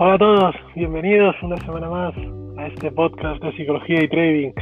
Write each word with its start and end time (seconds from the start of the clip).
Hola 0.00 0.14
a 0.14 0.18
todos, 0.18 0.54
bienvenidos 0.76 1.34
una 1.42 1.56
semana 1.56 1.90
más 1.90 2.14
a 2.56 2.68
este 2.68 2.88
podcast 2.92 3.42
de 3.42 3.50
psicología 3.56 4.04
y 4.04 4.08
trading. 4.08 4.52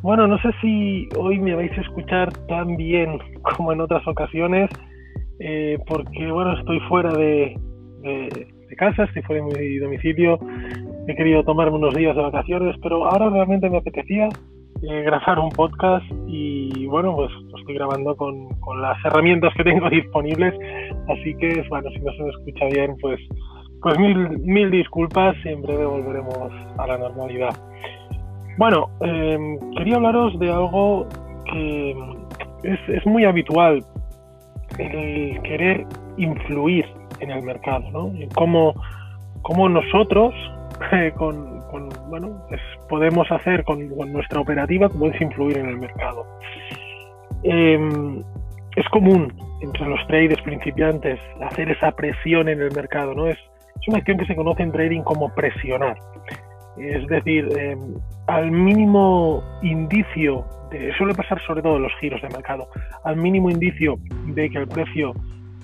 Bueno, 0.00 0.26
no 0.26 0.38
sé 0.38 0.48
si 0.62 1.10
hoy 1.18 1.38
me 1.38 1.54
vais 1.54 1.76
a 1.76 1.82
escuchar 1.82 2.32
tan 2.48 2.76
bien 2.76 3.18
como 3.42 3.74
en 3.74 3.82
otras 3.82 4.00
ocasiones, 4.08 4.70
eh, 5.40 5.78
porque 5.86 6.32
bueno, 6.32 6.58
estoy 6.58 6.80
fuera 6.88 7.12
de, 7.12 7.54
casa, 8.78 9.04
estoy 9.04 9.20
fuera 9.24 9.44
de 9.44 9.60
mi 9.60 9.76
domicilio, 9.76 10.38
he 11.06 11.14
querido 11.16 11.44
tomarme 11.44 11.76
unos 11.76 11.94
días 11.94 12.16
de 12.16 12.22
vacaciones, 12.22 12.74
pero 12.82 13.04
ahora 13.04 13.28
realmente 13.28 13.68
me 13.68 13.76
apetecía 13.76 14.30
eh, 14.90 15.02
grabar 15.02 15.38
un 15.38 15.50
podcast 15.50 16.06
y 16.26 16.86
bueno, 16.86 17.14
pues 17.14 17.30
lo 17.30 17.58
estoy 17.58 17.74
grabando 17.74 18.16
con, 18.16 18.48
con 18.60 18.80
las 18.80 18.96
herramientas 19.04 19.52
que 19.54 19.64
tengo 19.64 19.90
disponibles, 19.90 20.54
así 21.10 21.34
que 21.34 21.62
bueno, 21.68 21.90
si 21.90 21.98
no 21.98 22.10
se 22.14 22.22
me 22.22 22.30
escucha 22.30 22.64
bien, 22.72 22.96
pues 23.02 23.20
pues 23.82 23.98
mil, 23.98 24.38
mil 24.40 24.70
disculpas 24.70 25.34
en 25.44 25.60
breve 25.60 25.84
volveremos 25.84 26.50
a 26.78 26.86
la 26.86 26.98
normalidad. 26.98 27.54
Bueno, 28.58 28.90
em, 29.00 29.58
quería 29.76 29.96
hablaros 29.96 30.38
de 30.38 30.50
algo 30.50 31.08
que 31.50 31.96
es, 32.62 33.06
muy 33.06 33.24
habitual, 33.24 33.84
el 34.78 35.40
querer 35.42 35.86
influir 36.16 36.86
en 37.20 37.30
el 37.30 37.42
mercado, 37.42 37.90
¿no? 37.90 38.12
cómo, 38.34 39.68
nosotros 39.68 40.34
con, 41.16 41.62
bueno, 42.08 42.44
pues 42.48 42.60
podemos 42.88 43.30
hacer 43.30 43.64
con, 43.64 43.88
nuestra 44.12 44.40
operativa, 44.40 44.88
cómo 44.88 45.06
es 45.06 45.20
influir 45.20 45.58
en 45.58 45.68
el 45.68 45.78
mercado. 45.78 46.24
Em, 47.42 48.22
es 48.76 48.88
común 48.90 49.32
entre 49.60 49.86
los 49.86 50.06
traders 50.06 50.40
principiantes 50.42 51.18
hacer 51.40 51.70
esa 51.70 51.92
presión 51.92 52.48
en 52.48 52.60
el 52.60 52.72
mercado, 52.72 53.14
¿no? 53.14 53.26
Es, 53.26 53.38
es 53.82 53.88
una 53.88 53.98
acción 53.98 54.16
que 54.16 54.26
se 54.26 54.36
conoce 54.36 54.62
en 54.62 54.70
trading 54.70 55.02
como 55.02 55.34
presionar. 55.34 55.98
Es 56.78 57.06
decir, 57.08 57.48
eh, 57.58 57.76
al 58.28 58.50
mínimo 58.50 59.42
indicio, 59.62 60.46
de, 60.70 60.92
suele 60.96 61.14
pasar 61.14 61.40
sobre 61.42 61.62
todo 61.62 61.76
en 61.76 61.82
los 61.82 61.92
giros 62.00 62.22
de 62.22 62.28
mercado, 62.28 62.68
al 63.04 63.16
mínimo 63.16 63.50
indicio 63.50 63.98
de 64.26 64.48
que 64.48 64.58
el 64.58 64.68
precio 64.68 65.12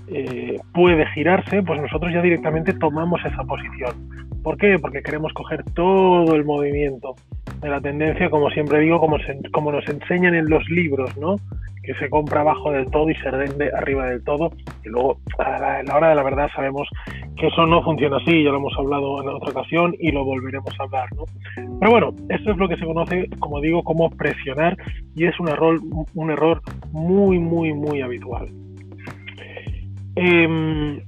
eh, 0.08 0.58
puede 0.74 1.06
girarse, 1.14 1.62
pues 1.62 1.80
nosotros 1.80 2.12
ya 2.12 2.20
directamente 2.20 2.72
tomamos 2.74 3.24
esa 3.24 3.44
posición. 3.44 3.94
¿Por 4.42 4.58
qué? 4.58 4.78
Porque 4.78 5.02
queremos 5.02 5.32
coger 5.32 5.62
todo 5.74 6.34
el 6.34 6.44
movimiento 6.44 7.14
de 7.60 7.68
la 7.68 7.80
tendencia, 7.80 8.30
como 8.30 8.50
siempre 8.50 8.80
digo, 8.80 8.98
como, 8.98 9.16
como 9.52 9.72
nos 9.72 9.88
enseñan 9.88 10.34
en 10.34 10.48
los 10.48 10.68
libros, 10.68 11.16
¿no? 11.18 11.36
Que 11.88 11.94
se 11.94 12.10
compra 12.10 12.42
abajo 12.42 12.70
del 12.70 12.84
todo 12.90 13.08
y 13.08 13.14
se 13.14 13.30
vende 13.30 13.70
arriba 13.74 14.04
del 14.10 14.22
todo. 14.22 14.50
Y 14.84 14.90
luego, 14.90 15.20
a 15.38 15.82
la, 15.82 15.96
hora 15.96 16.10
de 16.10 16.16
la 16.16 16.22
verdad, 16.22 16.50
sabemos 16.54 16.86
que 17.34 17.46
eso 17.46 17.64
no 17.64 17.82
funciona 17.82 18.18
así, 18.18 18.44
ya 18.44 18.50
lo 18.50 18.58
hemos 18.58 18.76
hablado 18.76 19.22
en 19.22 19.30
otra 19.30 19.52
ocasión 19.52 19.94
y 19.98 20.12
lo 20.12 20.22
volveremos 20.22 20.68
a 20.78 20.82
hablar. 20.82 21.08
¿no? 21.16 21.24
Pero 21.80 21.90
bueno, 21.90 22.10
esto 22.28 22.50
es 22.50 22.58
lo 22.58 22.68
que 22.68 22.76
se 22.76 22.84
conoce, 22.84 23.30
como 23.38 23.62
digo, 23.62 23.82
como 23.82 24.10
presionar 24.10 24.76
y 25.16 25.24
es 25.24 25.40
un 25.40 25.48
error, 25.48 25.80
un 26.12 26.30
error 26.30 26.60
muy, 26.92 27.38
muy, 27.38 27.72
muy 27.72 28.02
habitual. 28.02 28.50
Eh, 30.16 31.00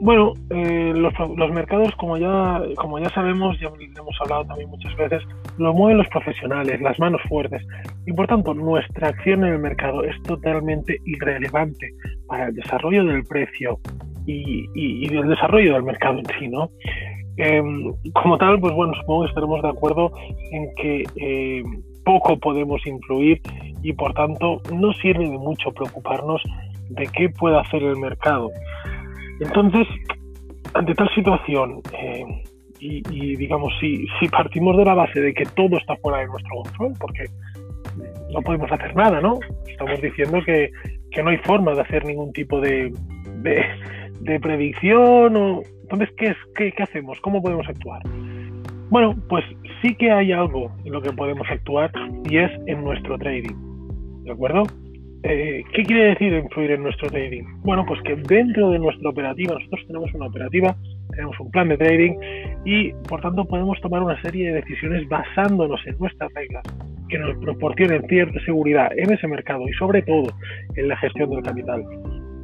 bueno, 0.00 0.34
eh, 0.50 0.92
los, 0.94 1.50
mercados, 1.52 1.94
como 1.96 2.16
ya, 2.16 2.60
como 2.76 2.98
ya 2.98 3.08
sabemos, 3.10 3.56
ya 3.60 3.68
hemos 3.68 4.20
hablado 4.20 4.44
también 4.46 4.68
muchas 4.68 4.94
veces, 4.96 5.22
lo 5.58 5.72
mueven 5.72 5.98
los 5.98 6.08
profesionales, 6.08 6.80
las 6.80 6.98
manos 6.98 7.20
fuertes. 7.28 7.64
Y 8.06 8.12
por 8.12 8.26
tanto, 8.28 8.54
nuestra 8.54 9.08
acción 9.08 9.44
en 9.44 9.54
el 9.54 9.58
mercado 9.58 10.04
es 10.04 10.20
totalmente 10.22 10.98
irrelevante 11.04 11.90
para 12.28 12.46
el 12.46 12.54
desarrollo 12.54 13.04
del 13.04 13.24
precio 13.24 13.78
y, 14.26 14.66
y, 14.74 15.06
el 15.06 15.28
desarrollo 15.28 15.74
del 15.74 15.82
mercado 15.82 16.18
en 16.18 16.26
sí, 16.38 16.48
¿no? 16.48 16.70
Em, 17.36 17.92
como 18.14 18.38
tal, 18.38 18.58
pues 18.60 18.72
bueno, 18.74 18.94
supongo 18.94 19.22
que 19.22 19.28
estaremos 19.28 19.62
de 19.62 19.68
acuerdo 19.68 20.12
en 20.52 20.74
que 20.76 21.04
eh, 21.16 21.62
poco 22.04 22.38
podemos 22.38 22.84
influir 22.86 23.40
y 23.82 23.92
por 23.92 24.14
tanto 24.14 24.62
no 24.72 24.92
sirve 24.94 25.28
de 25.28 25.38
mucho 25.38 25.70
preocuparnos 25.72 26.40
de 26.90 27.06
qué 27.08 27.28
puede 27.28 27.58
hacer 27.58 27.82
el 27.82 27.96
mercado. 27.96 28.50
Entonces, 29.40 29.86
ante 30.72 30.94
tal 30.94 31.12
situación, 31.14 31.82
eh, 31.92 32.24
y, 32.78 33.36
digamos, 33.36 33.72
si, 33.80 34.06
si 34.20 34.28
partimos 34.28 34.76
de 34.76 34.84
la 34.84 34.94
base 34.94 35.20
de 35.20 35.34
que 35.34 35.44
todo 35.44 35.76
está 35.78 35.96
fuera 35.96 36.18
de 36.18 36.26
nuestro 36.26 36.56
control, 36.62 36.92
porque 37.00 37.24
no 38.32 38.42
podemos 38.42 38.70
hacer 38.70 38.94
nada, 38.94 39.20
¿no? 39.20 39.38
Estamos 39.66 40.00
diciendo 40.00 40.40
que, 40.44 40.70
no 41.22 41.30
hay 41.30 41.38
forma 41.38 41.74
de 41.74 41.80
hacer 41.80 42.04
ningún 42.04 42.32
tipo 42.32 42.60
de, 42.60 42.92
de, 44.20 44.40
predicción. 44.40 45.36
O... 45.36 45.62
Entonces, 45.82 46.10
¿qué, 46.16 46.26
es, 46.26 46.36
qué, 46.54 46.72
¿qué 46.72 46.82
hacemos? 46.82 47.18
¿Cómo 47.20 47.42
podemos 47.42 47.66
actuar? 47.68 48.02
Bueno, 48.90 49.16
pues 49.28 49.44
sí 49.82 49.94
que 49.94 50.10
hay 50.10 50.32
algo 50.32 50.70
en 50.84 50.92
lo 50.92 51.00
que 51.00 51.12
podemos 51.12 51.46
actuar 51.50 51.90
y 52.28 52.36
es 52.38 52.50
en 52.66 52.84
nuestro 52.84 53.16
trading. 53.18 53.54
¿De 54.24 54.32
acuerdo? 54.32 54.64
Eh, 55.22 55.64
¿Qué 55.72 55.82
quiere 55.82 56.10
decir 56.10 56.32
influir 56.34 56.72
en 56.72 56.82
nuestro 56.82 57.08
trading? 57.08 57.42
Bueno, 57.62 57.84
pues 57.86 58.00
que 58.02 58.14
dentro 58.14 58.70
de 58.70 58.78
nuestra 58.78 59.08
operativa, 59.10 59.54
nosotros 59.54 59.84
tenemos 59.86 60.12
una 60.14 60.26
operativa, 60.26 60.76
tenemos 61.10 61.40
un 61.40 61.50
plan 61.50 61.68
de 61.68 61.78
trading 61.78 62.12
y 62.64 62.92
por 63.08 63.22
tanto 63.22 63.44
podemos 63.44 63.80
tomar 63.80 64.02
una 64.02 64.20
serie 64.22 64.48
de 64.48 64.60
decisiones 64.60 65.08
basándonos 65.08 65.80
en 65.86 65.96
nuestras 65.98 66.32
reglas 66.34 66.62
que 67.08 67.18
nos 67.18 67.36
proporcionen 67.38 68.06
cierta 68.08 68.38
seguridad 68.44 68.90
en 68.96 69.12
ese 69.12 69.26
mercado 69.26 69.68
y 69.68 69.72
sobre 69.74 70.02
todo 70.02 70.26
en 70.74 70.88
la 70.88 70.96
gestión 70.96 71.30
del 71.30 71.42
capital. 71.42 71.84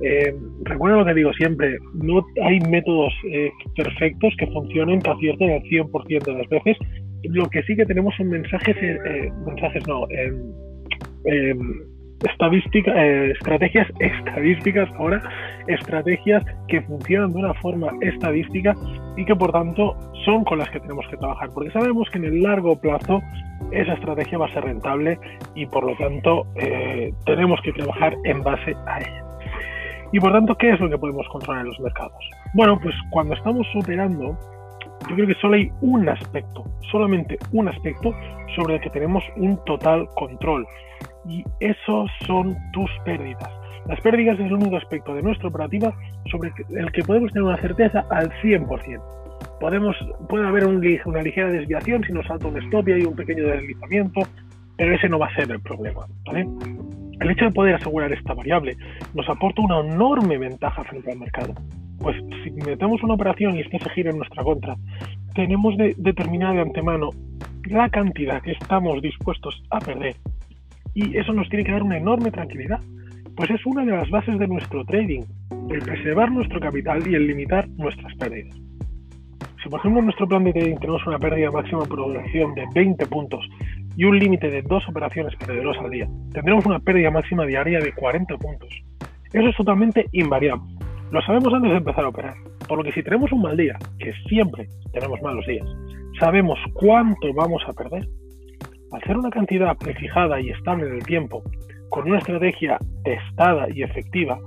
Eh, 0.05 0.35
recuerda 0.65 0.99
lo 0.99 1.05
que 1.05 1.15
digo 1.15 1.33
siempre, 1.35 1.77
no 1.95 2.27
hay 2.43 2.59
métodos 2.61 3.13
eh, 3.31 3.51
perfectos 3.77 4.35
que 4.37 4.47
funcionen, 4.49 5.01
que 5.01 5.11
acierten 5.11 5.51
el 5.51 5.63
100% 5.63 6.25
de 6.25 6.35
las 6.35 6.49
veces. 6.49 6.77
Lo 7.25 7.49
que 7.49 7.63
sí 7.63 7.77
que 7.77 7.87
tenemos 7.87 8.15
son 8.17 8.29
mensajes, 8.29 8.77
eh, 8.83 9.31
mensajes 9.47 9.87
no, 9.87 10.07
estadística, 12.25 12.93
eh, 12.95 13.33
estrategias 13.33 13.89
estadísticas 14.01 14.89
ahora, 14.99 15.23
estrategias 15.67 16.45
que 16.69 16.81
funcionan 16.83 17.33
de 17.33 17.39
una 17.39 17.55
forma 17.55 17.89
estadística 18.01 18.75
y 19.17 19.25
que 19.25 19.35
por 19.35 19.53
tanto 19.53 19.97
son 20.25 20.45
con 20.45 20.59
las 20.59 20.71
que 20.71 20.81
tenemos 20.81 21.07
que 21.09 21.17
trabajar, 21.17 21.51
porque 21.55 21.71
sabemos 21.71 22.09
que 22.11 22.19
en 22.19 22.25
el 22.25 22.43
largo 22.43 22.81
plazo 22.81 23.21
esa 23.73 23.95
estrategia 23.95 24.39
va 24.39 24.47
a 24.47 24.53
ser 24.53 24.65
rentable 24.65 25.19
y 25.55 25.67
por 25.67 25.85
lo 25.85 25.97
tanto 25.97 26.47
eh, 26.57 27.13
tenemos 27.25 27.61
que 27.63 27.73
trabajar 27.73 28.15
en 28.25 28.43
base 28.43 28.75
a 28.87 28.99
ella. 29.01 29.25
Y 30.13 30.21
por 30.21 30.33
tanto, 30.33 30.55
¿qué 30.57 30.71
es 30.71 30.81
lo 30.81 30.91
que 30.91 30.99
podemos 30.99 31.27
controlar 31.29 31.63
en 31.63 31.69
los 31.69 31.81
mercados? 31.81 32.31
Bueno, 32.55 32.79
pues 32.81 32.95
cuando 33.11 33.35
estamos 33.35 33.67
operando, 33.75 34.37
yo 35.09 35.15
creo 35.17 35.27
que 35.27 35.35
solo 35.35 35.55
hay 35.55 35.71
un 35.81 36.09
aspecto, 36.09 36.65
solamente 36.91 37.39
un 37.53 37.69
aspecto 37.69 38.15
sobre 38.55 38.75
el 38.75 38.81
que 38.83 38.91
tenemos 38.91 39.25
un 39.37 39.59
total 39.65 40.07
control 40.15 40.67
y 41.27 41.43
esos 41.61 42.11
son 42.27 42.57
tus 42.73 42.91
pérdidas. 43.05 43.51
Las 43.87 44.01
pérdidas 44.01 44.39
es 44.39 44.47
el 44.47 44.53
único 44.53 44.77
aspecto 44.77 45.15
de 45.15 45.23
nuestra 45.23 45.49
operativa 45.49 45.93
sobre 46.31 46.53
el 46.71 46.93
que 46.93 47.03
podemos 47.03 47.33
tener 47.33 47.45
una 47.45 47.61
certeza 47.61 48.05
al 48.11 48.31
100%. 48.43 49.22
Podemos, 49.63 49.95
puede 50.29 50.45
haber 50.45 50.67
una 50.67 51.23
ligera 51.23 51.49
desviación 51.49 52.03
si 52.03 52.13
nos 52.13 52.27
salta 52.27 52.49
un 52.49 52.61
stop 52.65 52.89
y 52.89 52.93
hay 52.95 53.03
un 53.05 53.15
pequeño 53.15 53.47
deslizamiento, 53.47 54.23
pero 54.77 54.93
ese 54.93 55.09
no 55.09 55.21
va 55.21 55.29
a 55.29 55.35
ser 55.37 55.53
el 55.53 55.61
problema. 55.61 56.05
El 57.21 57.31
hecho 57.31 57.45
de 57.45 57.53
poder 57.53 57.77
asegurar 57.77 58.13
esta 58.13 58.35
variable 58.35 58.77
nos 59.15 59.29
aporta 59.29 59.63
una 59.63 59.79
enorme 59.79 60.37
ventaja 60.37 60.83
frente 60.83 61.13
al 61.13 61.21
mercado. 61.21 61.55
Pues 62.01 62.17
si 62.43 62.51
metemos 62.51 63.05
una 63.05 63.15
operación 63.15 63.55
y 63.55 63.61
esta 63.61 63.79
se 63.79 63.91
gira 63.91 64.11
en 64.11 64.19
nuestra 64.19 64.43
contra, 64.43 64.75
tenemos 65.37 65.77
de 65.77 65.95
determinar 65.97 66.57
de 66.57 66.63
antemano 66.63 67.11
la 67.67 67.89
cantidad 67.89 68.43
que 68.43 68.53
estamos 68.61 69.01
dispuestos 69.01 69.63
a 69.71 69.79
perder 69.79 70.17
y 70.93 71.17
eso 71.17 71.33
nos 71.33 71.49
tiene 71.49 71.65
que 71.65 71.71
dar 71.71 71.85
una 71.85 71.99
enorme 71.99 72.33
tranquilidad, 72.33 72.81
pues 73.37 73.49
es 73.51 73.65
una 73.65 73.85
de 73.85 73.93
las 73.93 74.11
bases 74.11 74.41
de 74.41 74.49
nuestro 74.49 74.85
trading, 74.87 75.23
el 75.71 75.83
preservar 75.83 76.33
nuestro 76.33 76.59
capital 76.59 77.07
y 77.07 77.15
el 77.15 77.29
limitar 77.29 77.69
nuestras 77.69 78.13
pérdidas. 78.17 78.57
Si 79.63 79.69
por 79.69 79.79
ejemplo 79.79 80.01
en 80.01 80.07
nuestro 80.07 80.27
plan 80.27 80.43
de 80.43 80.53
trading 80.53 80.77
tenemos 80.77 81.07
una 81.07 81.19
pérdida 81.19 81.51
máxima 81.51 81.85
por 81.85 82.01
operación 82.01 82.55
de 82.55 82.67
20 82.75 83.07
puntos 83.07 83.49
y 83.97 84.05
un 84.05 84.19
límite 84.19 84.51
de 84.51 84.63
dos 84.63 84.83
operaciones 84.89 85.37
perdedoras 85.37 85.81
al 85.81 85.91
día, 85.91 86.09
tendremos 86.33 86.67
una 86.67 86.81
pérdida 86.81 87.11
máxima 87.11 87.47
diaria 87.47 87.79
de 87.79 87.93
40 87.93 88.37
puntos. 88.39 88.71
Eso 89.33 89.49
es 89.49 89.57
totalmente 89.57 90.07
invariable. 90.13 90.65
Lo 91.13 91.23
sabemos 91.23 91.55
antes 91.55 91.71
de 91.71 91.77
empezar 91.77 92.05
a 92.05 92.09
operar, 92.09 92.35
por 92.67 92.79
lo 92.79 92.85
que 92.85 92.93
si 92.93 93.03
tenemos 93.05 93.31
un 93.31 93.43
mal 93.43 93.57
día, 93.57 93.79
que 93.99 94.13
siempre 94.29 94.69
tenemos 94.93 95.23
malos 95.23 95.47
días, 95.47 95.67
sabemos 96.19 96.59
cuánto 96.73 97.33
vamos 97.33 97.63
a 97.69 97.73
perder, 97.73 98.09
hacer 98.93 99.17
una 99.17 99.31
cantidad 99.31 99.77
prefijada 99.77 100.41
y 100.41 100.51
estable 100.51 100.89
en 100.89 100.95
el 100.95 101.05
tiempo, 101.05 101.43
con 101.91 102.09
una 102.09 102.19
estrategia 102.19 102.79
testada 103.05 103.69
y 103.73 103.83
efectiva, 103.83 104.39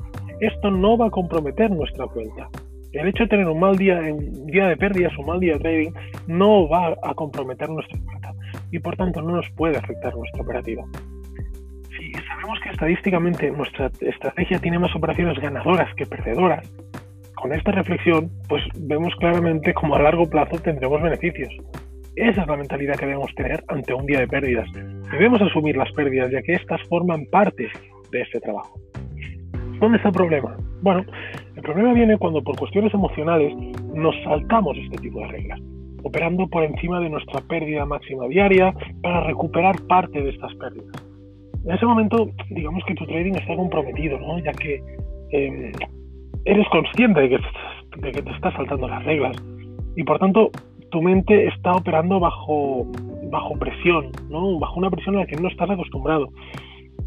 esto 0.41 0.71
no 0.71 0.97
va 0.97 1.07
a 1.07 1.11
comprometer 1.11 1.71
nuestra 1.71 2.05
cuenta. 2.07 2.49
El 2.95 3.09
hecho 3.09 3.23
de 3.23 3.29
tener 3.29 3.47
un 3.47 3.59
mal 3.59 3.75
día, 3.75 3.99
un 3.99 4.47
día 4.47 4.67
de 4.67 4.77
pérdidas, 4.77 5.11
un 5.17 5.25
mal 5.25 5.39
día 5.39 5.53
de 5.53 5.59
trading, 5.59 5.91
no 6.27 6.69
va 6.69 6.95
a 7.03 7.13
comprometer 7.13 7.69
nuestra 7.69 7.99
cuenta 8.05 8.31
y 8.71 8.79
por 8.79 8.95
tanto 8.95 9.21
no 9.21 9.35
nos 9.35 9.49
puede 9.51 9.77
afectar 9.77 10.15
nuestra 10.15 10.41
operativa. 10.41 10.83
Si 11.97 12.13
sabemos 12.13 12.57
que 12.63 12.69
estadísticamente 12.69 13.51
nuestra 13.51 13.91
estrategia 13.99 14.59
tiene 14.59 14.79
más 14.79 14.95
operaciones 14.95 15.37
ganadoras 15.39 15.93
que 15.95 16.05
perdedoras, 16.05 16.65
con 17.35 17.53
esta 17.53 17.73
reflexión, 17.73 18.31
pues 18.47 18.63
vemos 18.79 19.13
claramente 19.17 19.73
cómo 19.73 19.95
a 19.95 20.01
largo 20.01 20.29
plazo 20.29 20.57
tendremos 20.59 21.01
beneficios. 21.01 21.53
Esa 22.15 22.41
es 22.43 22.47
la 22.47 22.55
mentalidad 22.55 22.95
que 22.95 23.07
debemos 23.07 23.35
tener 23.35 23.61
ante 23.67 23.93
un 23.93 24.05
día 24.05 24.21
de 24.21 24.27
pérdidas. 24.27 24.71
Debemos 25.11 25.41
asumir 25.41 25.75
las 25.75 25.91
pérdidas, 25.91 26.31
ya 26.31 26.41
que 26.41 26.53
éstas 26.53 26.81
forman 26.87 27.25
parte 27.25 27.67
de 28.09 28.21
este 28.21 28.39
trabajo. 28.39 28.79
¿Dónde 29.79 29.97
está 29.97 30.09
el 30.09 30.15
problema? 30.15 30.55
Bueno, 30.81 31.03
el 31.55 31.61
problema 31.61 31.93
viene 31.93 32.17
cuando 32.17 32.41
por 32.41 32.57
cuestiones 32.57 32.93
emocionales 32.93 33.53
nos 33.93 34.15
saltamos 34.23 34.77
este 34.77 34.97
tipo 34.97 35.19
de 35.19 35.27
reglas, 35.27 35.59
operando 36.03 36.47
por 36.47 36.63
encima 36.63 36.99
de 36.99 37.09
nuestra 37.09 37.41
pérdida 37.41 37.85
máxima 37.85 38.27
diaria 38.27 38.73
para 39.01 39.21
recuperar 39.21 39.75
parte 39.87 40.21
de 40.21 40.29
estas 40.29 40.53
pérdidas. 40.55 41.05
En 41.65 41.71
ese 41.71 41.85
momento, 41.85 42.29
digamos 42.51 42.83
que 42.85 42.93
tu 42.93 43.05
trading 43.05 43.33
está 43.33 43.55
comprometido, 43.55 44.19
¿no? 44.19 44.37
ya 44.39 44.51
que 44.51 44.81
em, 45.31 45.71
eres 46.45 46.67
consciente 46.69 47.21
de 47.21 47.29
que, 47.29 47.39
de 47.97 48.11
que 48.11 48.21
te 48.21 48.31
estás 48.31 48.53
saltando 48.53 48.87
las 48.87 49.03
reglas 49.03 49.35
y 49.95 50.03
por 50.03 50.19
tanto 50.19 50.51
tu 50.91 51.01
mente 51.01 51.47
está 51.47 51.71
operando 51.71 52.19
bajo, 52.19 52.85
bajo 53.31 53.55
presión, 53.55 54.11
¿no? 54.29 54.59
bajo 54.59 54.75
una 54.75 54.91
presión 54.91 55.15
a 55.15 55.19
la 55.19 55.25
que 55.25 55.35
no 55.35 55.47
estás 55.47 55.69
acostumbrado. 55.69 56.29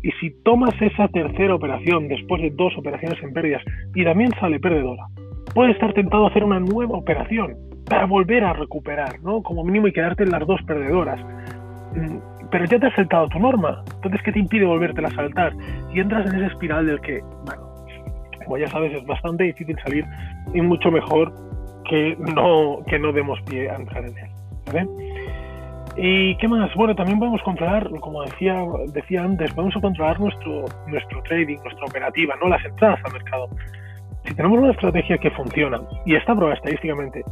Y 0.03 0.11
si 0.21 0.31
tomas 0.43 0.75
esa 0.81 1.09
tercera 1.09 1.55
operación 1.55 2.09
después 2.09 2.43
de 2.43 2.51
dos 2.51 2.73
operaciones 2.77 3.23
en 3.23 3.33
pérdidas 3.33 3.63
y 3.95 4.05
también 4.05 4.31
sale 4.41 4.61
perdedora, 4.61 5.07
puedes 5.55 5.75
estar 5.75 5.93
tentado 5.93 6.27
a 6.27 6.31
hacer 6.31 6.45
una 6.45 6.61
nueva 6.61 6.97
operación 6.97 7.57
para 7.89 8.07
volver 8.07 8.45
a 8.45 8.53
recuperar, 8.53 9.21
¿no? 9.23 9.43
Como 9.43 9.65
mínimo 9.65 9.89
y 9.89 9.93
quedarte 9.93 10.23
en 10.23 10.31
las 10.31 10.47
dos 10.47 10.61
perdedoras. 10.63 11.21
Mm, 11.95 12.19
pero 12.51 12.65
ya 12.67 12.79
te 12.79 12.87
has 12.87 12.95
saltado 12.95 13.29
tu 13.29 13.39
norma, 13.39 13.83
entonces 13.97 14.23
¿qué 14.23 14.33
te 14.33 14.39
impide 14.39 14.65
volverte 14.65 15.05
a 15.05 15.11
saltar? 15.11 15.53
Y 15.93 16.01
entras 16.01 16.27
en 16.31 16.37
esa 16.37 16.47
espiral 16.53 16.87
del 16.87 17.01
que, 17.01 17.21
bueno, 17.45 17.63
como 18.45 18.59
ya 18.59 18.67
sabes, 18.69 18.93
es 18.95 19.05
bastante 19.07 19.45
difícil 19.45 19.77
salir 19.85 20.05
y 20.55 20.61
mucho 20.61 20.91
mejor 20.91 21.33
que 21.89 22.17
no, 22.35 22.79
que 22.87 22.99
no 22.99 23.13
demos 23.13 23.41
pie 23.43 23.69
a 23.71 23.77
entrar 23.77 24.05
en 24.05 24.17
él. 24.17 24.31
¿vale? 24.67 24.87
¿Y 26.01 26.37
qué 26.37 26.47
más? 26.47 26.73
Bueno, 26.77 26.95
también 26.95 27.19
podemos 27.19 27.43
controlar, 27.43 27.91
como 27.99 28.23
decía, 28.23 28.65
decía 28.93 29.25
antes, 29.25 29.53
podemos 29.53 29.75
controlar 29.83 30.21
nuestro, 30.21 30.65
nuestro 30.87 31.21
trading, 31.25 31.57
nuestra 31.57 31.87
operativa, 31.87 32.37
no 32.41 32.49
las 32.49 32.65
entradas 32.65 33.01
al 33.05 33.15
mercado. 33.15 33.49
Si 34.25 34.33
tenemos 34.33 34.61
una 34.61 34.71
estrategia 34.71 35.19
que 35.19 35.33
funciona 35.33 35.81
y 36.07 36.15
está 36.15 36.37
probada 36.37 36.55
estadísticamente, 36.55 37.25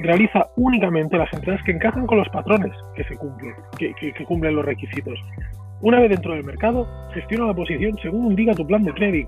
realiza 0.00 0.46
únicamente 0.56 1.18
las 1.18 1.30
entradas 1.34 1.62
que 1.64 1.72
encajan 1.72 2.06
con 2.06 2.16
los 2.16 2.28
patrones 2.30 2.72
que 2.96 3.04
se 3.04 3.14
cumplen, 3.14 3.54
que, 3.78 3.92
que, 3.92 4.24
cumplen 4.24 4.56
los 4.56 4.64
requisitos. 4.64 5.18
Una 5.82 6.00
vez 6.00 6.08
dentro 6.08 6.32
del 6.32 6.44
mercado, 6.44 6.88
gestiona 7.12 7.48
la 7.48 7.54
posición 7.54 7.98
según 8.00 8.30
indica 8.30 8.54
tu 8.54 8.66
plan 8.66 8.84
de 8.84 8.92
trading, 8.94 9.26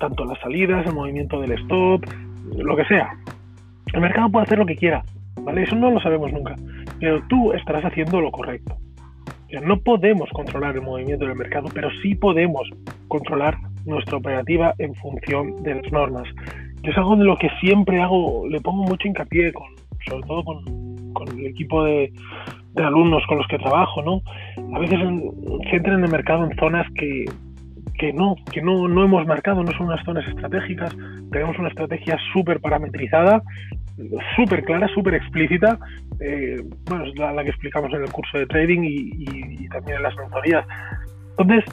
tanto 0.00 0.24
las 0.24 0.40
salidas, 0.40 0.84
el 0.84 0.92
movimiento 0.92 1.40
del 1.40 1.52
stop, 1.52 2.04
lo 2.56 2.74
que 2.74 2.84
sea. 2.86 3.10
El 3.92 4.00
mercado 4.00 4.28
puede 4.28 4.42
hacer 4.42 4.58
lo 4.58 4.66
que 4.66 4.74
quiera, 4.74 5.04
¿vale? 5.42 5.62
Eso 5.62 5.76
no 5.76 5.92
lo 5.92 6.00
sabemos 6.00 6.32
nunca 6.32 6.56
pero 7.00 7.22
tú 7.28 7.52
estarás 7.52 7.84
haciendo 7.84 8.20
lo 8.20 8.30
correcto. 8.30 8.76
no 9.62 9.78
podemos 9.80 10.28
controlar 10.30 10.74
el 10.74 10.82
movimiento 10.82 11.26
del 11.26 11.36
mercado, 11.36 11.68
pero 11.72 11.88
sí 12.02 12.14
podemos 12.14 12.68
controlar 13.08 13.56
nuestra 13.86 14.18
operativa 14.18 14.74
en 14.78 14.94
función 14.96 15.62
de 15.62 15.76
las 15.76 15.92
normas. 15.92 16.28
es 16.82 16.96
algo 16.96 17.16
de 17.16 17.24
lo 17.24 17.36
que 17.36 17.48
siempre 17.60 18.00
hago, 18.00 18.46
le 18.48 18.60
pongo 18.60 18.84
mucho 18.84 19.08
hincapié, 19.08 19.52
con, 19.52 19.66
sobre 20.06 20.26
todo 20.26 20.44
con, 20.44 20.88
el 21.36 21.46
equipo 21.46 21.82
de, 21.82 22.12
alumnos 22.76 23.24
con 23.26 23.38
los 23.38 23.46
que 23.48 23.58
trabajo, 23.58 24.02
¿no? 24.02 24.22
A 24.76 24.78
veces 24.78 24.98
se 25.68 25.76
entra 25.76 25.94
en 25.94 26.04
el 26.04 26.10
mercado 26.10 26.44
en 26.44 26.56
zonas 26.58 26.86
que, 26.94 27.24
que 27.98 28.12
no, 28.12 28.36
que 28.52 28.62
no, 28.62 28.86
no 28.86 29.04
hemos 29.04 29.26
marcado, 29.26 29.64
no 29.64 29.72
son 29.72 29.86
unas 29.86 30.04
zonas 30.04 30.26
estratégicas, 30.28 30.96
tenemos 31.32 31.58
una 31.58 31.68
estrategia 31.68 32.16
súper 32.32 32.60
parametrizada 32.60 33.42
súper 34.36 34.64
clara, 34.64 34.88
súper 34.88 35.14
explícita, 35.14 35.78
eh, 36.20 36.62
bueno, 36.86 37.04
es 37.04 37.16
la, 37.18 37.42
que 37.42 37.50
explicamos 37.50 37.92
en 37.92 38.02
el 38.02 38.12
curso 38.12 38.38
de 38.38 38.46
trading 38.46 38.80
y, 38.82 39.68
también 39.68 39.98
en 39.98 40.02
las 40.02 40.16
mentorías. 40.16 40.66
Entonces, 41.36 41.64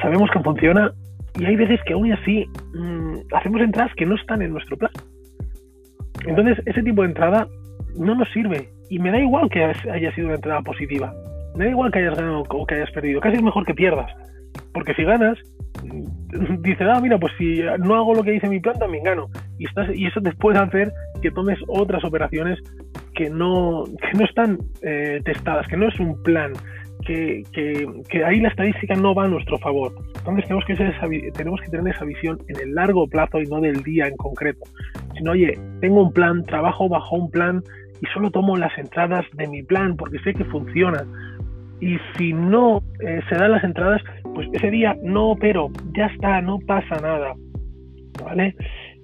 sabemos 0.00 0.30
que 0.30 0.40
funciona 0.40 0.92
y 1.38 1.44
hay 1.44 1.56
veces 1.56 1.80
que 1.86 1.92
aún 1.92 2.12
así 2.12 2.46
mm, 2.74 3.34
hacemos 3.34 3.60
entradas 3.60 3.92
que 3.94 4.06
no 4.06 4.14
están 4.14 4.42
en 4.42 4.52
nuestro 4.52 4.76
plan. 4.76 4.90
Entonces, 6.26 6.60
ese 6.66 6.82
tipo 6.82 7.02
de 7.02 7.08
entrada 7.08 7.46
no 7.96 8.14
nos 8.14 8.28
sirve 8.30 8.68
y 8.88 8.98
me 8.98 9.10
da 9.10 9.18
igual 9.18 9.48
que 9.50 9.64
haya 9.64 10.14
sido 10.14 10.28
una 10.28 10.36
entrada 10.36 10.62
positiva. 10.62 11.12
Me 11.56 11.64
da 11.64 11.70
igual 11.70 11.90
que 11.90 12.00
hayas 12.00 12.16
ganado 12.16 12.42
o 12.48 12.66
que 12.66 12.74
hayas 12.74 12.90
perdido. 12.90 13.20
Casi 13.20 13.36
es 13.36 13.42
mejor 13.42 13.64
que 13.64 13.74
pierdas. 13.74 14.10
Porque 14.72 14.94
si 14.94 15.04
ganas, 15.04 15.38
dice, 16.60 16.84
ah, 16.84 17.00
mira, 17.00 17.18
pues 17.18 17.32
si 17.38 17.60
no 17.78 17.94
hago 17.94 18.14
lo 18.14 18.22
que 18.22 18.32
dice 18.32 18.48
mi 18.48 18.60
plan, 18.60 18.78
también 18.78 19.04
gano. 19.04 19.28
Y, 19.58 19.66
estás, 19.66 19.88
y 19.94 20.06
eso 20.06 20.20
te 20.20 20.32
puede 20.32 20.58
hacer 20.58 20.92
que 21.22 21.30
tomes 21.30 21.58
otras 21.68 22.04
operaciones 22.04 22.58
que 23.14 23.30
no, 23.30 23.84
que 23.84 24.18
no 24.18 24.24
están 24.24 24.58
eh, 24.82 25.20
testadas, 25.24 25.66
que 25.68 25.76
no 25.76 25.88
es 25.88 25.98
un 25.98 26.22
plan, 26.22 26.52
que, 27.04 27.44
que, 27.52 28.24
ahí 28.24 28.40
la 28.40 28.48
estadística 28.48 28.94
no 28.94 29.14
va 29.14 29.24
a 29.24 29.28
nuestro 29.28 29.58
favor. 29.58 29.92
Entonces 30.18 30.44
tenemos 30.44 30.64
que, 30.66 30.76
ser 30.76 30.94
tenemos 31.34 31.60
que 31.60 31.70
tener 31.70 31.94
esa 31.94 32.04
visión 32.04 32.38
en 32.48 32.60
el 32.60 32.74
largo 32.74 33.06
plazo 33.06 33.40
y 33.40 33.46
no 33.46 33.60
del 33.60 33.82
día 33.82 34.06
en 34.06 34.16
concreto. 34.16 34.60
Sino, 35.16 35.32
oye, 35.32 35.58
tengo 35.80 36.02
un 36.02 36.12
plan, 36.12 36.44
trabajo 36.44 36.88
bajo 36.88 37.16
un 37.16 37.30
plan 37.30 37.62
y 38.00 38.06
solo 38.12 38.30
tomo 38.30 38.56
las 38.56 38.76
entradas 38.76 39.24
de 39.34 39.46
mi 39.46 39.62
plan 39.62 39.96
porque 39.96 40.18
sé 40.20 40.34
que 40.34 40.44
funcionan. 40.44 41.06
Y 41.80 41.96
si 42.16 42.32
no 42.32 42.82
eh, 43.00 43.20
se 43.28 43.34
dan 43.36 43.52
las 43.52 43.64
entradas, 43.64 44.02
pues 44.34 44.48
ese 44.52 44.70
día 44.70 44.96
no 45.02 45.36
pero 45.38 45.68
ya 45.96 46.06
está, 46.06 46.40
no 46.40 46.58
pasa 46.66 46.96
nada, 47.00 47.34
¿vale? 48.24 48.54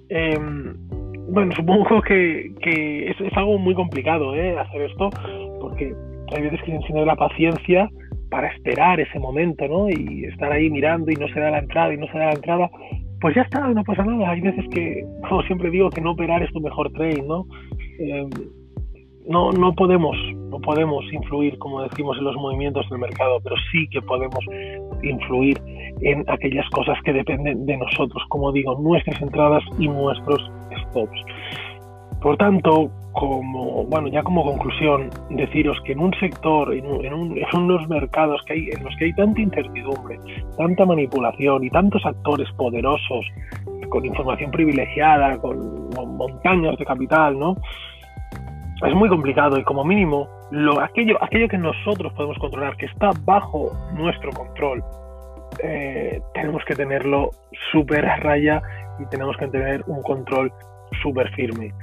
Em, 0.09 0.73
bueno, 1.31 1.51
supongo 1.55 2.01
que, 2.01 2.51
es, 2.63 3.37
algo 3.37 3.57
muy 3.57 3.75
complicado 3.75 4.35
¿eh? 4.35 4.57
hacer 4.57 4.81
esto, 4.81 5.09
porque 5.59 5.93
hay 6.35 6.43
veces 6.43 6.59
que 6.61 6.71
se 6.71 6.77
enseña 6.77 7.05
la 7.05 7.15
paciencia 7.15 7.89
para 8.29 8.47
esperar 8.47 8.99
ese 8.99 9.19
momento, 9.19 9.67
¿no? 9.67 9.89
Y 9.89 10.25
estar 10.25 10.51
ahí 10.51 10.69
mirando 10.69 11.11
y 11.11 11.15
no 11.15 11.27
se 11.27 11.39
da 11.39 11.51
la 11.51 11.59
entrada 11.59 11.93
y 11.93 11.97
no 11.97 12.07
se 12.07 12.17
da 12.17 12.25
la 12.25 12.33
entrada, 12.33 12.69
pues 13.21 13.35
ya 13.35 13.43
está, 13.43 13.67
no 13.67 13.83
pasa 13.83 14.03
nada. 14.03 14.31
Hay 14.31 14.41
veces 14.41 14.65
que, 14.71 15.05
como 15.29 15.43
siempre 15.43 15.69
digo, 15.69 15.89
que 15.89 16.01
no 16.01 16.11
operar 16.11 16.41
es 16.41 16.51
tu 16.51 16.59
mejor 16.59 16.91
trade, 16.93 17.21
¿no? 17.21 17.45
Em, 17.99 18.29
no, 19.27 19.51
no 19.51 19.73
podemos, 19.73 20.17
no 20.53 20.59
podemos 20.59 21.03
influir, 21.11 21.57
como 21.57 21.81
decimos, 21.81 22.15
en 22.19 22.25
los 22.25 22.35
movimientos 22.35 22.87
del 22.87 22.99
mercado, 22.99 23.39
pero 23.43 23.55
sí 23.71 23.87
que 23.89 23.99
podemos 24.03 24.39
influir 25.01 25.59
en 26.01 26.23
aquellas 26.29 26.69
cosas 26.69 26.95
que 27.03 27.11
dependen 27.11 27.65
de 27.65 27.75
nosotros, 27.75 28.21
como 28.29 28.51
digo, 28.51 28.77
nuestras 28.79 29.19
entradas 29.19 29.63
y 29.79 29.87
nuestros 29.87 30.39
stops. 30.89 31.19
Por 32.21 32.37
tanto, 32.37 32.91
como 33.13 33.83
bueno, 33.85 34.09
ya 34.09 34.21
como 34.21 34.43
conclusión, 34.43 35.09
deciros 35.31 35.75
que 35.85 35.93
en 35.93 35.99
un 35.99 36.13
sector, 36.19 36.71
en, 36.71 36.85
unos 36.85 37.89
mercados 37.89 38.39
que 38.45 38.53
hay, 38.53 38.69
en 38.69 38.83
los 38.83 38.95
que 38.97 39.05
hay 39.05 39.13
tanta 39.13 39.41
incertidumbre, 39.41 40.19
tanta 40.55 40.85
manipulación 40.85 41.63
y 41.63 41.69
tantos 41.71 42.05
actores 42.05 42.47
poderosos 42.57 43.25
con 43.89 44.05
información 44.05 44.51
privilegiada, 44.51 45.35
con 45.39 45.89
montañas 46.15 46.77
de 46.77 46.85
capital, 46.85 47.39
¿no? 47.39 47.55
es 48.87 48.95
muy 48.95 49.09
complicado 49.09 49.57
y 49.57 49.63
como 49.63 49.83
mínimo 49.83 50.27
lo, 50.53 50.79
aquello, 50.79 51.17
aquello 51.21 51.47
que 51.47 51.57
nosotros 51.57 52.13
podemos 52.13 52.37
controlar, 52.37 52.77
que 52.77 52.85
está 52.85 53.09
bajo 53.25 53.75
nuestro 53.95 54.29
control, 54.31 54.83
eh, 55.63 56.21
tenemos 56.35 56.63
que 56.65 56.75
tenerlo 56.75 57.31
súper 57.71 58.05
a 58.05 58.17
raya 58.17 58.61
y 58.99 59.05
tenemos 59.07 59.35
que 59.37 59.47
tener 59.47 59.83
un 59.87 60.03
control 60.03 60.51
súper 61.01 61.31
firme. 61.31 61.73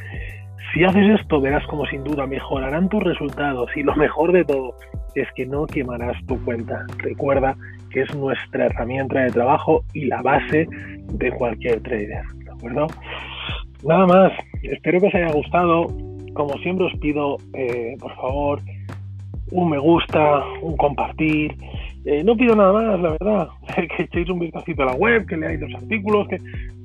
Si 0.72 0.84
haces 0.84 1.20
esto, 1.20 1.40
verás 1.40 1.66
como 1.66 1.84
sin 1.86 2.04
duda 2.04 2.28
mejorarán 2.28 2.88
tus 2.88 3.02
resultados 3.02 3.68
y 3.74 3.82
lo 3.82 3.96
mejor 3.96 4.30
de 4.30 4.44
todo 4.44 4.76
es 5.16 5.26
que 5.34 5.46
no 5.46 5.66
quemarás 5.66 6.16
tu 6.26 6.42
cuenta. 6.44 6.86
Recuerda 6.98 7.56
que 7.90 8.02
es 8.02 8.14
nuestra 8.14 8.66
herramienta 8.66 9.20
de 9.20 9.32
trabajo 9.32 9.82
y 9.94 10.04
la 10.04 10.22
base 10.22 10.68
de 11.12 11.32
cualquier 11.32 11.82
trader. 11.82 12.22
¿De 12.36 12.50
acuerdo? 12.52 12.86
Nada 13.82 14.06
más. 14.06 14.32
Espero 14.62 15.00
que 15.00 15.08
os 15.08 15.14
haya 15.14 15.32
gustado 15.32 15.88
como 16.34 16.56
siempre 16.58 16.86
os 16.86 16.98
pido, 17.00 17.36
eh, 17.54 17.96
por 17.98 18.14
favor, 18.16 18.60
un 19.50 19.70
me 19.70 19.78
gusta, 19.78 20.44
un 20.62 20.76
compartir. 20.76 21.56
Eh, 22.04 22.22
no 22.24 22.36
pido 22.36 22.56
nada 22.56 22.72
más, 22.72 23.00
la 23.00 23.10
verdad, 23.10 23.48
que 23.96 24.04
echéis 24.04 24.28
un 24.30 24.38
vistacito 24.38 24.82
a 24.82 24.86
la 24.86 24.94
web, 24.94 25.26
que 25.26 25.36
leáis 25.36 25.60
los 25.60 25.74
artículos, 25.74 26.28
que 26.28 26.38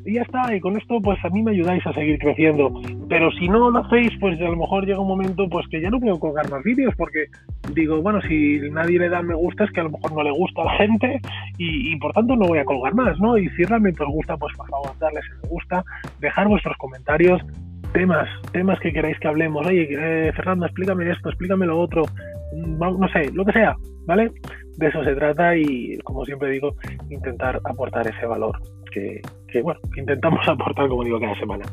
y 0.05 0.13
ya 0.13 0.21
está, 0.21 0.55
y 0.55 0.59
con 0.59 0.77
esto 0.77 1.01
pues 1.01 1.17
a 1.25 1.29
mí 1.29 1.41
me 1.41 1.51
ayudáis 1.51 1.85
a 1.87 1.93
seguir 1.93 2.19
creciendo. 2.19 2.71
Pero 3.09 3.31
si 3.31 3.49
no 3.49 3.71
lo 3.71 3.79
hacéis, 3.79 4.11
pues 4.19 4.39
a 4.39 4.45
lo 4.45 4.55
mejor 4.55 4.85
llega 4.85 4.99
un 4.99 5.07
momento 5.07 5.49
pues 5.49 5.67
que 5.67 5.81
ya 5.81 5.89
no 5.89 5.99
puedo 5.99 6.19
colgar 6.19 6.49
más 6.51 6.63
vídeos, 6.63 6.93
porque 6.95 7.25
digo, 7.73 8.01
bueno, 8.01 8.21
si 8.21 8.59
nadie 8.71 8.99
le 8.99 9.09
da 9.09 9.23
me 9.23 9.33
gusta 9.33 9.63
es 9.63 9.71
que 9.71 9.81
a 9.81 9.85
lo 9.85 9.89
mejor 9.89 10.13
no 10.13 10.23
le 10.23 10.31
gusta 10.31 10.61
a 10.61 10.65
la 10.65 10.77
gente 10.77 11.19
y, 11.57 11.95
por 11.97 12.13
tanto 12.13 12.35
no 12.35 12.47
voy 12.47 12.59
a 12.59 12.65
colgar 12.65 12.93
más, 12.93 13.19
¿no? 13.19 13.37
Y 13.37 13.49
si 13.49 13.63
realmente 13.63 14.03
os 14.03 14.09
gusta, 14.09 14.37
pues 14.37 14.55
por 14.55 14.69
favor, 14.69 14.91
darles 14.99 15.23
me 15.41 15.49
gusta, 15.49 15.83
dejar 16.19 16.47
vuestros 16.47 16.77
comentarios, 16.77 17.41
temas, 17.95 18.27
temas 18.51 18.79
que 18.79 18.91
queráis 18.91 19.17
que 19.19 19.27
hablemos. 19.27 19.65
Oye, 19.65 19.87
eh, 19.89 20.31
Fernando, 20.35 20.65
explícame 20.65 21.09
esto, 21.09 21.29
explícame 21.29 21.65
lo 21.65 21.79
otro. 21.79 22.03
no 22.53 23.07
sé, 23.09 23.31
lo 23.33 23.45
que 23.45 23.53
sea, 23.53 23.75
¿vale? 24.05 24.31
De 24.77 24.87
eso 24.87 25.03
se 25.03 25.15
trata 25.15 25.55
y, 25.55 25.97
como 26.03 26.25
siempre 26.25 26.51
digo, 26.51 26.75
intentar 27.09 27.59
aportar 27.63 28.05
ese 28.07 28.25
valor 28.25 28.59
que, 28.91 29.61
bueno, 29.61 29.79
intentamos 29.95 30.39
aportar, 30.47 30.87
como 30.87 31.03
digo, 31.03 31.19
cada 31.19 31.35
semana. 31.39 31.65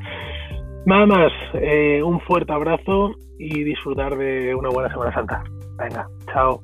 Nada 0.86 1.06
más, 1.06 1.32
eh, 1.54 2.02
un 2.02 2.20
fuerte 2.20 2.52
abrazo 2.52 3.12
y 3.38 3.62
disfrutar 3.62 4.16
de 4.16 4.54
una 4.54 4.68
buena 4.68 4.90
Semana 4.90 5.14
Santa. 5.14 5.44
Venga, 5.78 6.06
chao. 6.32 6.60